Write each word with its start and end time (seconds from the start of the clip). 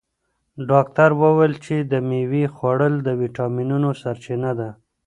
ډاکتر 0.69 1.09
وویل 1.21 1.53
چې 1.65 1.75
د 1.91 1.93
مېوې 2.09 2.43
خوړل 2.55 2.93
د 3.07 3.09
ویټامینونو 3.21 3.89
سرچینه 4.01 4.51
ده. 4.59 4.69